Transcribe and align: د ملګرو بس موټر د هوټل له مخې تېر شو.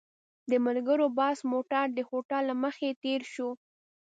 د 0.49 0.51
ملګرو 0.65 1.05
بس 1.17 1.37
موټر 1.53 1.85
د 1.93 1.99
هوټل 2.09 2.43
له 2.49 2.55
مخې 2.63 2.89
تېر 3.03 3.21
شو. 3.33 3.49